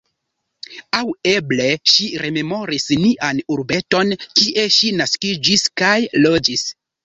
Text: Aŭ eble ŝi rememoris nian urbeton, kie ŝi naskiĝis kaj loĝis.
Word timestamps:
Aŭ 0.99 1.03
eble 1.31 1.67
ŝi 1.91 2.07
rememoris 2.23 2.87
nian 3.03 3.43
urbeton, 3.59 4.17
kie 4.41 4.67
ŝi 4.81 4.93
naskiĝis 5.05 5.71
kaj 5.83 5.97
loĝis. 6.27 6.69